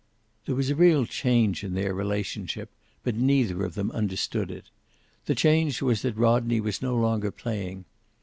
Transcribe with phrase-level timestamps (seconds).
[0.47, 2.71] There was a real change in their relationship,
[3.03, 4.71] but neither of them understood it.
[5.27, 7.85] The change was that Rodney was no longer playing.